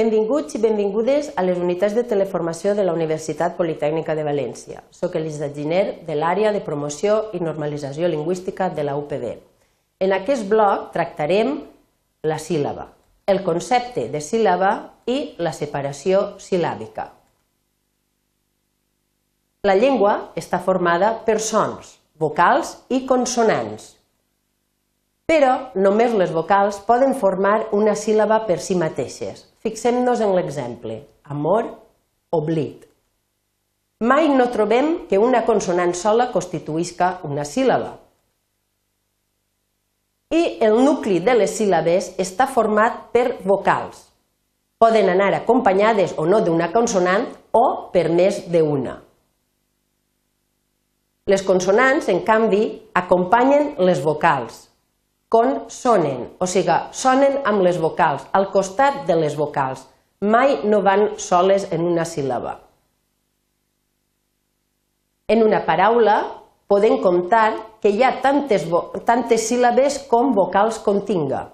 [0.00, 4.78] Benvinguts i benvingudes a les unitats de teleformació de la Universitat Politècnica de València.
[4.96, 9.26] Soc Elisa Giner, de l'àrea de promoció i normalització lingüística de la UPB.
[10.00, 11.52] En aquest bloc tractarem
[12.24, 12.86] la síl·laba,
[13.28, 14.70] el concepte de síl·laba
[15.04, 17.10] i la separació sil·làbica.
[19.68, 23.98] La llengua està formada per sons, vocals i consonants.
[25.28, 30.94] Però només les vocals poden formar una síl·laba per si mateixes, Fixem-nos en l'exemple.
[31.28, 31.66] Amor,
[32.32, 32.86] oblit.
[34.00, 37.90] Mai no trobem que una consonant sola constituïsca una síl·laba.
[40.32, 44.06] I el nucli de les síl·labes està format per vocals.
[44.80, 48.96] Poden anar acompanyades o no d'una consonant o per més d'una.
[51.28, 52.64] Les consonants, en canvi,
[52.96, 54.69] acompanyen les vocals
[55.30, 59.84] consonen, o sigui, sonen amb les vocals, al costat de les vocals,
[60.20, 62.56] mai no van soles en una síl·laba.
[65.30, 66.16] En una paraula
[66.66, 68.66] podem comptar que hi ha tantes,
[69.06, 71.44] tantes síl·labes com vocals continga.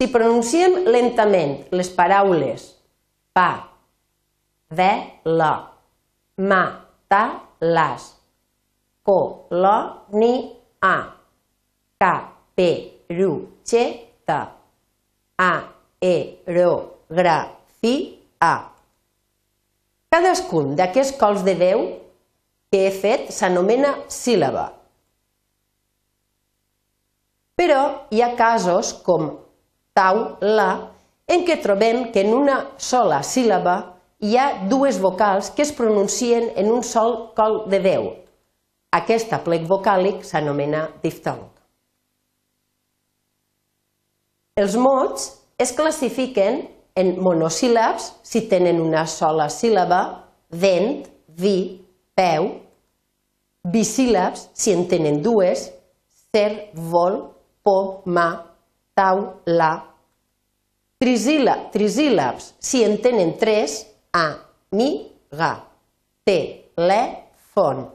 [0.00, 2.64] Si pronunciem lentament les paraules
[3.36, 3.50] pa,
[4.72, 4.90] ve,
[5.28, 5.52] la,
[6.40, 6.62] ma,
[7.06, 7.22] ta,
[7.60, 8.08] las,
[9.04, 9.20] co,
[9.52, 9.76] lo,
[10.16, 10.32] ni,
[10.82, 10.96] a,
[11.98, 12.14] ca,
[12.54, 12.68] pe,
[13.08, 13.32] ru,
[13.64, 13.84] che,
[14.26, 14.40] ta,
[15.38, 15.52] a,
[16.00, 16.72] e, ro,
[17.08, 17.38] gra,
[17.80, 18.54] fi, a.
[20.12, 21.84] Cadascun d'aquests cols de veu
[22.72, 24.66] que he fet s'anomena síl·laba.
[27.56, 29.28] Però hi ha casos com
[29.94, 30.70] tau, la,
[31.30, 33.76] en què trobem que en una sola síl·laba
[34.22, 38.10] hi ha dues vocals que es pronuncien en un sol col de veu,
[38.92, 41.42] aquest aplec vocàlic s'anomena diftong.
[44.60, 45.30] Els mots
[45.62, 46.66] es classifiquen
[47.00, 50.02] en monosíl·labs si tenen una sola síl·laba,
[50.60, 51.06] vent,
[51.40, 51.80] vi,
[52.12, 52.50] peu,
[53.72, 55.70] bisíl·labs si en tenen dues,
[56.32, 57.16] ser, vol,
[57.64, 58.28] po, ma,
[58.92, 59.72] tau, la,
[61.00, 63.80] trisíl·labs si en tenen tres,
[64.12, 64.28] a,
[64.76, 64.92] mi,
[65.32, 65.54] ga,
[66.28, 66.38] te,
[66.76, 67.02] le,
[67.56, 67.86] fon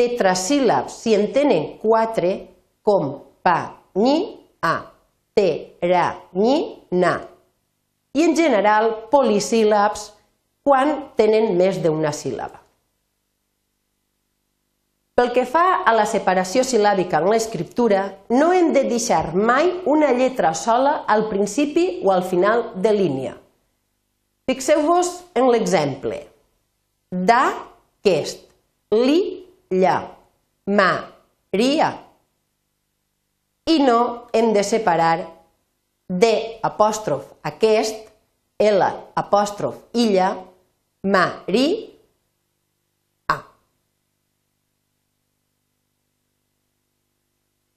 [0.00, 2.32] tetrasíl·labs, si en tenen quatre,
[2.82, 3.12] com
[3.44, 3.58] pa,
[4.00, 4.16] ni,
[4.64, 4.78] a,
[5.36, 6.56] te, ra, ni,
[6.96, 7.18] na.
[8.16, 10.08] I en general polisíl·labs
[10.64, 12.58] quan tenen més d'una síl·laba.
[15.20, 20.14] Pel que fa a la separació sil·làbica en l'escriptura, no hem de deixar mai una
[20.16, 23.34] lletra sola al principi o al final de línia.
[24.48, 26.22] Fixeu-vos en l'exemple.
[27.10, 27.42] Da,
[28.02, 28.46] quest,
[28.96, 29.39] li,
[29.70, 29.96] lla,
[30.66, 30.92] ma,
[31.52, 31.90] ria.
[33.70, 35.18] I no hem de separar
[36.10, 38.08] de apòstrof aquest,
[38.60, 38.84] L
[39.16, 40.34] apòstrof illa,
[41.08, 41.66] ma, ri,
[43.30, 43.38] a.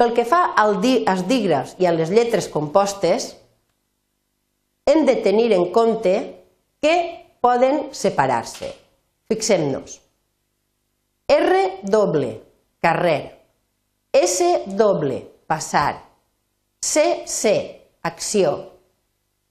[0.00, 3.34] Pel que fa als dígrafs i a les lletres compostes,
[4.88, 6.14] hem de tenir en compte
[6.80, 6.94] que
[7.44, 8.70] poden separar-se.
[9.28, 9.98] Fixem-nos.
[11.30, 12.42] R doble,
[12.82, 13.38] carrer.
[14.12, 16.02] S doble, passar.
[16.80, 18.72] C, C, acció.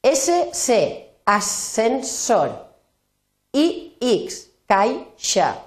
[0.00, 2.52] S, C, ascensor.
[3.50, 5.66] I, X, caixa.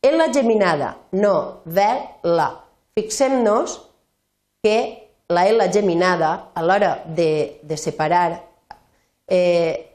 [0.00, 2.64] L geminada, no, ver, la.
[2.96, 3.76] Fixem-nos
[4.62, 8.40] que la L geminada, a l'hora de, de separar
[9.28, 9.92] eh,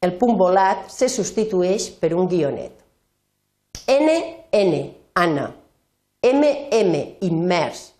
[0.00, 2.72] el punt volat, se substitueix per un guionet.
[3.88, 5.52] N, N, Anna.
[6.22, 7.92] MM, immers.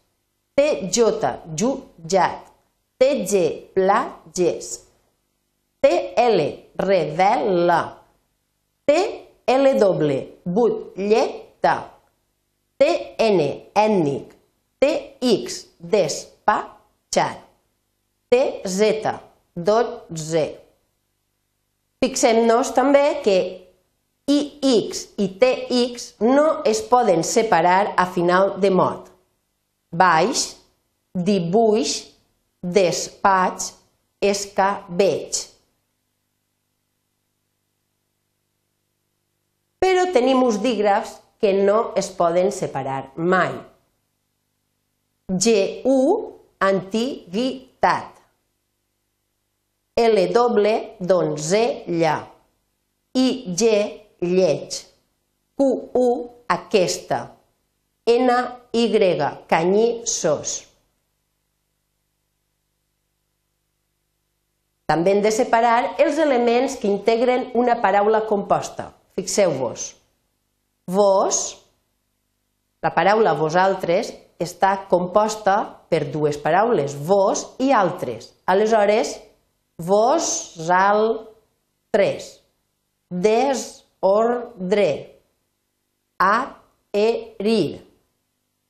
[0.57, 0.99] TJ,
[1.55, 2.47] jutjat.
[2.99, 3.33] TG,
[3.75, 4.81] plages.
[5.81, 6.41] TL,
[6.77, 7.83] revela.
[8.87, 10.11] TLW,
[10.45, 11.77] butlleta.
[12.79, 13.41] TN,
[13.75, 14.35] ètnic.
[14.79, 17.39] TX, despatxat.
[18.31, 18.81] TZ,
[19.55, 20.45] dotze.
[21.99, 23.39] Fixem-nos també que
[24.29, 29.07] IX i TX no es poden separar a final de mot.
[29.89, 30.51] Baix,
[31.17, 31.95] dibuix,
[32.61, 33.73] despatx,
[34.21, 35.47] escabeig.
[39.79, 43.55] Però tenim uns dígrafs que no es poden separar mai.
[45.29, 45.99] GU,
[46.59, 48.13] antiguitat.
[49.99, 50.67] LW,
[51.01, 52.19] donzella.
[53.15, 53.65] IG,
[54.21, 54.85] lleig.
[55.59, 56.09] QU,
[56.49, 57.21] aquesta.
[58.09, 59.19] NY,
[59.51, 60.55] canyissos.
[64.89, 68.87] També hem de separar els elements que integren una paraula composta.
[69.19, 69.91] Fixeu-vos.
[70.89, 71.41] Vos,
[72.81, 75.59] la paraula vosaltres, està composta
[75.91, 78.31] per dues paraules, vos i altres.
[78.49, 79.19] Aleshores,
[79.77, 80.31] vos,
[80.73, 81.05] al,
[81.93, 82.39] tres.
[84.03, 85.15] Desordre.
[86.19, 87.87] Adherir.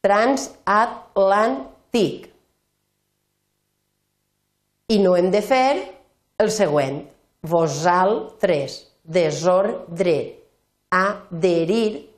[0.05, 2.29] Transatlàntic.
[4.89, 5.95] I no hem de fer
[6.41, 7.05] el següent.
[7.43, 8.87] Vosaltres.
[9.05, 10.39] Desordre.
[10.89, 12.09] Adherir.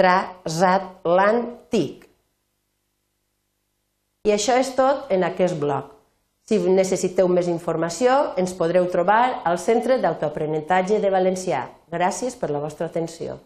[0.00, 2.08] Transatlàntic.
[4.24, 6.01] I això és tot en aquest bloc.
[6.52, 11.62] Si necessiteu més informació, ens podreu trobar al Centre d'Autoaprenentatge de Valencià.
[11.88, 13.38] Gràcies per la vostra atenció.